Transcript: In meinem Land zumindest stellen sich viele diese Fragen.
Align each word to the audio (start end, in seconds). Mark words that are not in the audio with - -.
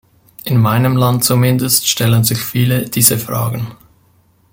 In 0.45 0.57
meinem 0.57 0.97
Land 0.97 1.23
zumindest 1.23 1.87
stellen 1.87 2.23
sich 2.23 2.39
viele 2.39 2.89
diese 2.89 3.19
Fragen. 3.19 3.67